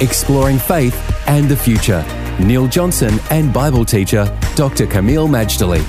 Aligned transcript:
Exploring 0.00 0.58
faith 0.58 0.96
and 1.28 1.46
the 1.46 1.56
future. 1.56 2.02
Neil 2.40 2.66
Johnson 2.66 3.20
and 3.30 3.52
Bible 3.52 3.84
teacher 3.84 4.24
Dr. 4.54 4.86
Kameel 4.86 5.28
Majdali. 5.28 5.84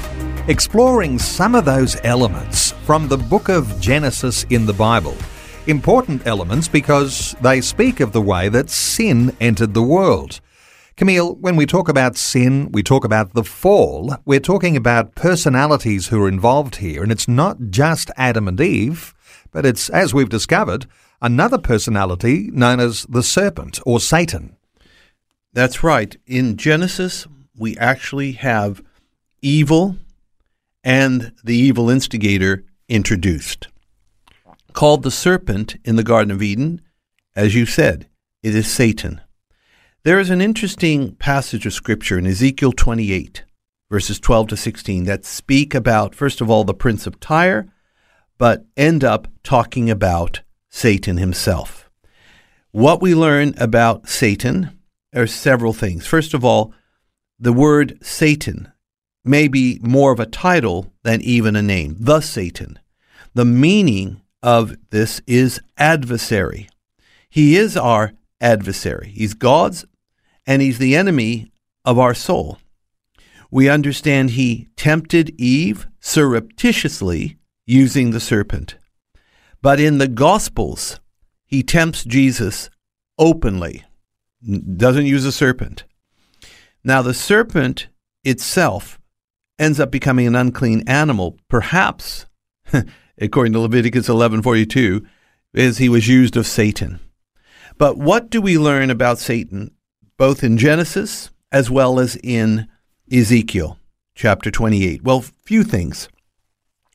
Exploring 0.50 1.18
some 1.18 1.56
of 1.56 1.64
those 1.64 1.96
elements 2.04 2.74
from 2.86 3.08
the 3.08 3.16
book 3.16 3.48
of 3.48 3.80
Genesis 3.80 4.44
in 4.50 4.66
the 4.66 4.74
Bible. 4.74 5.16
Important 5.68 6.28
elements 6.28 6.68
because 6.68 7.38
they 7.40 7.62
speak 7.62 8.02
of 8.02 8.12
the 8.12 8.22
way 8.22 8.50
that 8.50 8.70
sin 8.70 9.34
entered 9.40 9.74
the 9.74 9.82
world. 9.82 10.42
Kameel, 10.98 11.38
when 11.38 11.56
we 11.56 11.66
talk 11.66 11.88
about 11.88 12.18
sin, 12.18 12.70
we 12.74 12.84
talk 12.84 13.06
about 13.06 13.34
the 13.34 13.46
fall. 13.46 14.18
We're 14.26 14.42
talking 14.42 14.76
about 14.76 15.16
personalities 15.16 16.08
who 16.08 16.22
are 16.22 16.28
involved 16.28 16.76
here, 16.76 17.02
and 17.02 17.14
it's 17.14 17.30
not 17.30 17.70
just 17.70 18.12
Adam 18.18 18.50
and 18.50 18.60
Eve, 18.60 19.14
but 19.52 19.66
it's, 19.66 19.88
as 19.90 20.14
we've 20.14 20.28
discovered, 20.28 20.86
another 21.22 21.58
personality 21.58 22.50
known 22.52 22.80
as 22.80 23.04
the 23.04 23.24
serpent 23.24 23.80
or 23.86 24.00
Satan. 24.00 24.56
That's 25.54 25.84
right. 25.84 26.16
In 26.26 26.58
Genesis, 26.58 27.28
we 27.58 27.78
actually 27.78 28.34
have 28.34 28.82
evil 29.42 29.98
and 30.84 31.34
the 31.44 31.56
evil 31.56 31.90
instigator 31.90 32.64
introduced. 32.88 33.68
Called 34.74 35.04
the 35.04 35.12
serpent 35.12 35.76
in 35.84 35.96
the 35.96 36.04
Garden 36.04 36.32
of 36.32 36.42
Eden, 36.42 36.82
as 37.36 37.56
you 37.56 37.66
said, 37.66 38.08
it 38.42 38.56
is 38.56 38.72
Satan. 38.72 39.22
There 40.04 40.20
is 40.20 40.30
an 40.30 40.42
interesting 40.42 41.16
passage 41.16 41.66
of 41.66 41.74
Scripture 41.74 42.18
in 42.18 42.26
Ezekiel 42.26 42.72
28, 42.72 43.44
verses 43.90 44.20
12 44.20 44.48
to 44.48 44.58
16, 44.58 45.04
that 45.04 45.26
speak 45.26 45.76
about, 45.76 46.16
first 46.16 46.42
of 46.42 46.50
all, 46.50 46.64
the 46.64 46.74
prince 46.74 47.06
of 47.06 47.20
Tyre, 47.20 47.68
but 48.38 48.66
end 48.76 49.04
up 49.04 49.28
talking 49.44 49.90
about 49.90 50.42
Satan 50.72 51.18
himself. 51.18 51.90
What 52.72 53.02
we 53.02 53.14
learn 53.14 53.54
about 53.58 54.08
Satan 54.08 54.80
are 55.14 55.28
several 55.28 55.74
things. 55.74 56.08
First 56.08 56.34
of 56.34 56.44
all, 56.44 56.74
the 57.38 57.54
word 57.54 58.00
Satan 58.02 58.72
may 59.24 59.48
be 59.48 59.80
more 59.84 60.12
of 60.12 60.20
a 60.20 60.26
title 60.26 60.94
than 61.04 61.22
even 61.22 61.56
a 61.56 61.62
name, 61.62 61.96
the 62.00 62.22
Satan. 62.22 62.80
The 63.34 63.46
meaning 63.46 64.22
of 64.42 64.76
this 64.90 65.22
is 65.28 65.60
adversary. 65.78 66.70
He 67.30 67.56
is 67.56 67.78
our 67.78 68.14
adversary. 68.40 69.10
He's 69.10 69.34
God's 69.34 69.86
and 70.48 70.62
he's 70.62 70.80
the 70.80 70.96
enemy 70.96 71.52
of 71.86 72.00
our 72.00 72.14
soul. 72.14 72.58
We 73.52 73.70
understand 73.70 74.32
he 74.32 74.70
tempted 74.76 75.30
Eve 75.40 75.88
surreptitiously 76.00 77.38
using 77.66 78.12
the 78.12 78.20
serpent. 78.20 78.78
But 79.62 79.80
in 79.80 79.98
the 79.98 80.08
Gospels, 80.08 81.00
he 81.46 81.64
tempts 81.64 82.04
Jesus 82.04 82.70
openly, 83.18 83.84
doesn't 84.76 85.06
use 85.06 85.26
a 85.26 85.32
serpent. 85.32 85.84
Now, 86.84 87.02
the 87.02 87.14
serpent 87.14 87.88
itself 88.24 89.00
ends 89.60 89.80
up 89.80 89.92
becoming 89.92 90.26
an 90.26 90.36
unclean 90.36 90.84
animal, 90.88 91.38
perhaps, 91.48 92.26
according 93.22 93.54
to 93.54 93.60
Leviticus 93.60 94.08
11:42, 94.08 95.06
as 95.54 95.78
he 95.78 95.90
was 95.90 96.08
used 96.08 96.36
of 96.36 96.48
Satan. 96.48 97.00
But 97.78 97.98
what 97.98 98.30
do 98.30 98.42
we 98.42 98.58
learn 98.58 98.90
about 98.90 99.20
Satan, 99.20 99.72
both 100.18 100.44
in 100.44 100.58
Genesis 100.58 101.30
as 101.52 101.70
well 101.70 102.00
as 102.00 102.16
in 102.24 102.68
Ezekiel 103.12 103.78
chapter 104.16 104.50
28? 104.50 105.04
Well, 105.04 105.22
few 105.22 105.64
things. 105.64 106.10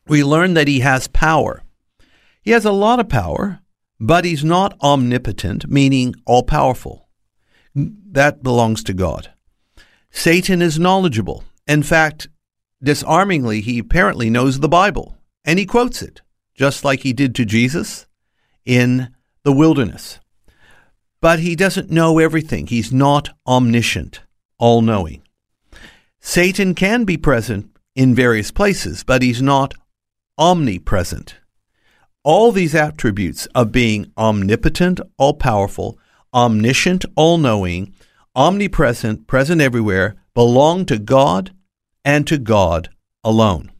We 0.09 0.25
learn 0.25 0.55
that 0.55 0.69
he 0.69 0.81
has 0.81 1.09
power. 1.09 1.63
He 2.47 2.53
has 2.53 2.65
a 2.65 2.71
lot 2.71 3.01
of 3.01 3.09
power, 3.09 3.59
but 3.99 4.25
he's 4.25 4.45
not 4.45 4.81
omnipotent, 4.81 5.69
meaning 5.69 6.15
all 6.25 6.45
powerful. 6.45 7.09
That 7.75 8.45
belongs 8.45 8.85
to 8.85 8.95
God. 8.95 9.33
Satan 10.13 10.63
is 10.63 10.79
knowledgeable. 10.79 11.43
In 11.67 11.83
fact, 11.83 12.29
disarmingly, 12.81 13.63
he 13.63 13.81
apparently 13.81 14.31
knows 14.31 14.61
the 14.61 14.69
Bible, 14.69 15.19
and 15.45 15.59
he 15.59 15.67
quotes 15.67 16.03
it, 16.03 16.21
just 16.55 16.85
like 16.85 17.01
he 17.01 17.13
did 17.13 17.35
to 17.35 17.45
Jesus 17.45 18.07
in 18.65 19.13
the 19.43 19.53
wilderness. 19.53 20.21
But 21.21 21.41
he 21.41 21.57
doesn't 21.57 21.91
know 21.91 22.21
everything. 22.21 22.69
He's 22.69 22.93
not 22.93 23.31
omniscient, 23.45 24.21
all 24.57 24.83
knowing. 24.83 25.23
Satan 26.21 26.77
can 26.77 27.03
be 27.03 27.17
present 27.17 27.77
in 27.97 28.15
various 28.15 28.53
places, 28.53 29.03
but 29.03 29.21
he's 29.21 29.43
not 29.43 29.75
omnipresent 30.39 31.41
all 32.27 32.51
these 32.51 32.75
attributes 32.75 33.47
of 33.55 33.71
being 33.71 34.13
omnipotent, 34.19 34.99
all 35.17 35.33
powerful, 35.33 35.97
omniscient, 36.35 37.05
all 37.15 37.39
knowing, 37.39 37.95
omnipresent, 38.35 39.29
present 39.29 39.61
everywhere, 39.61 40.17
belong 40.35 40.85
to 40.85 40.99
God 40.99 41.55
and 42.05 42.27
to 42.27 42.37
God 42.37 42.89
alone. 43.23 43.71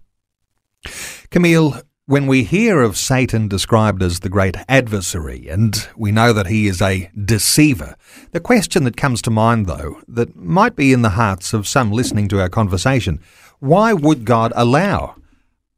Kameel, 0.85 1.83
when 2.07 2.29
we 2.29 2.45
hear 2.45 2.83
of 2.83 2.97
Satan 2.97 3.49
described 3.49 4.01
as 4.01 4.21
the 4.21 4.29
great 4.29 4.57
adversary, 4.69 5.49
and 5.49 5.89
we 5.97 6.13
know 6.13 6.33
that 6.33 6.47
he 6.47 6.69
is 6.69 6.81
a 6.81 7.11
deceiver, 7.25 7.97
the 8.31 8.39
question 8.39 8.85
that 8.85 8.97
comes 8.97 9.21
to 9.23 9.31
mind, 9.31 9.67
though, 9.67 10.01
that 10.07 10.37
might 10.37 10.77
be 10.77 10.93
in 10.93 11.03
the 11.03 11.11
hearts 11.11 11.53
of 11.53 11.67
some 11.67 11.91
listening 11.91 12.29
to 12.29 12.41
our 12.41 12.49
conversation 12.49 13.21
why 13.59 13.93
would 13.93 14.25
God 14.25 14.53
allow 14.55 15.16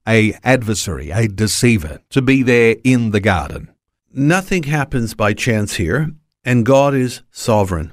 a 0.08 0.32
adversary, 0.42 1.10
a 1.10 1.28
deceiver, 1.28 2.00
to 2.08 2.22
be 2.22 2.42
there 2.42 2.76
in 2.82 3.10
the 3.10 3.20
garden. 3.20 3.70
Nothing 4.10 4.62
happens 4.62 5.12
by 5.14 5.34
chance 5.34 5.74
here, 5.74 6.12
and 6.42 6.64
God 6.64 6.94
is 6.94 7.20
sovereign. 7.30 7.92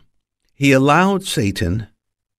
He 0.53 0.71
allowed 0.71 1.25
Satan 1.25 1.87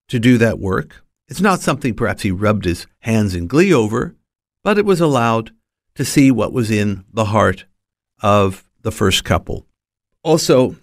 to 0.09 0.19
do 0.19 0.39
that 0.39 0.59
work. 0.59 1.05
It's 1.29 1.43
not 1.43 1.61
something 1.61 1.95
perhaps 1.95 2.23
he 2.23 2.31
rubbed 2.31 2.65
his 2.65 2.87
hands 3.01 3.35
in 3.35 3.49
glee 3.49 3.75
over, 3.75 4.17
but 4.65 4.79
it 4.79 4.87
was 4.87 5.01
allowed 5.01 5.51
to 5.95 6.05
see 6.05 6.31
what 6.31 6.53
was 6.53 6.71
in 6.71 7.05
the 7.13 7.27
heart 7.27 7.67
of 8.23 8.65
the 8.81 8.93
first 8.93 9.25
couple. 9.25 9.67
Also, 10.23 10.77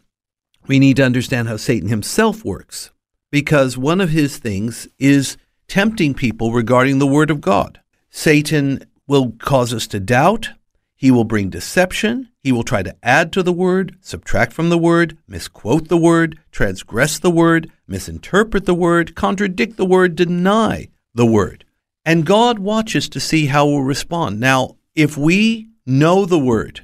we 0.68 0.78
need 0.78 0.98
to 0.98 1.06
understand 1.06 1.48
how 1.48 1.58
Satan 1.58 1.90
himself 1.90 2.46
works, 2.46 2.92
because 3.32 3.78
one 3.78 4.00
of 4.00 4.12
his 4.12 4.38
things 4.38 4.88
is 5.00 5.36
tempting 5.68 6.14
people 6.14 6.52
regarding 6.52 7.00
the 7.00 7.08
Word 7.08 7.32
of 7.32 7.42
God. 7.42 7.80
Satan 8.16 8.86
will 9.08 9.32
cause 9.40 9.74
us 9.74 9.88
to 9.88 10.00
doubt. 10.00 10.52
He 10.94 11.10
will 11.10 11.24
bring 11.24 11.50
deception. 11.50 12.30
He 12.44 12.52
will 12.52 12.64
try 12.64 12.84
to 12.84 12.96
add 13.02 13.34
to 13.34 13.42
the 13.42 13.52
word, 13.52 13.98
subtract 14.02 14.54
from 14.54 14.70
the 14.70 14.78
word, 14.78 15.18
misquote 15.28 15.88
the 15.90 15.98
word, 15.98 16.38
transgress 16.52 17.18
the 17.18 17.32
word, 17.32 17.72
misinterpret 17.88 18.66
the 18.66 18.76
word, 18.76 19.16
contradict 19.16 19.78
the 19.78 19.86
word, 19.86 20.16
deny 20.16 20.90
the 21.16 21.26
word. 21.26 21.66
And 22.06 22.24
God 22.24 22.60
watches 22.60 23.10
to 23.10 23.20
see 23.20 23.48
how 23.48 23.66
we'll 23.66 23.82
respond. 23.82 24.40
Now, 24.40 24.78
if 24.94 25.18
we 25.18 25.70
know 25.88 26.26
the 26.26 26.40
word 26.40 26.82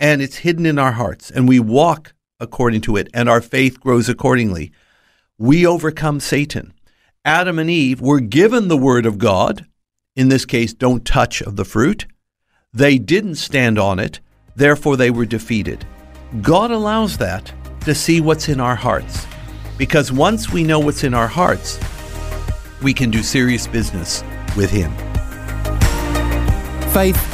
and 0.00 0.22
it's 0.22 0.36
hidden 0.36 0.64
in 0.64 0.78
our 0.78 0.92
hearts 0.92 1.30
and 1.30 1.46
we 1.46 1.60
walk 1.60 2.14
according 2.40 2.80
to 2.80 2.96
it 2.96 3.08
and 3.12 3.28
our 3.28 3.42
faith 3.42 3.78
grows 3.80 4.08
accordingly, 4.08 4.72
we 5.36 5.66
overcome 5.66 6.20
Satan. 6.20 6.72
Adam 7.22 7.58
and 7.58 7.68
Eve 7.68 8.00
were 8.00 8.20
given 8.20 8.68
the 8.68 8.78
word 8.78 9.04
of 9.04 9.18
God 9.18 9.66
in 10.16 10.28
this 10.28 10.44
case, 10.44 10.72
don't 10.72 11.04
touch 11.04 11.42
of 11.42 11.56
the 11.56 11.64
fruit. 11.64 12.06
They 12.72 12.98
didn't 12.98 13.36
stand 13.36 13.78
on 13.78 13.98
it, 13.98 14.20
therefore 14.56 14.96
they 14.96 15.10
were 15.10 15.26
defeated. 15.26 15.86
God 16.42 16.70
allows 16.70 17.18
that 17.18 17.52
to 17.82 17.94
see 17.94 18.20
what's 18.20 18.48
in 18.48 18.60
our 18.60 18.76
hearts. 18.76 19.26
Because 19.76 20.12
once 20.12 20.50
we 20.50 20.62
know 20.62 20.78
what's 20.78 21.04
in 21.04 21.14
our 21.14 21.26
hearts, 21.26 21.78
we 22.82 22.94
can 22.94 23.10
do 23.10 23.22
serious 23.22 23.66
business 23.66 24.22
with 24.56 24.70
Him. 24.70 24.92
Faith 26.92 27.33